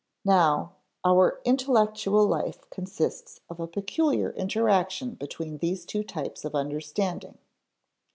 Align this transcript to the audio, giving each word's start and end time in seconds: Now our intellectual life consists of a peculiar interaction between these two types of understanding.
Now 0.25 0.77
our 1.05 1.39
intellectual 1.45 2.25
life 2.25 2.67
consists 2.71 3.39
of 3.51 3.59
a 3.59 3.67
peculiar 3.67 4.31
interaction 4.31 5.11
between 5.13 5.59
these 5.59 5.85
two 5.85 6.03
types 6.03 6.43
of 6.43 6.55
understanding. 6.55 7.37